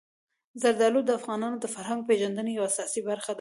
[0.61, 3.29] زردالو د افغانانو د فرهنګي پیژندنې یوه اساسي برخه ده.